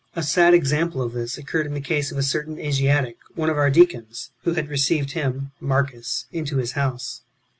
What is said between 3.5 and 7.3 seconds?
of our deacons, who had received him (Marcus) into his house.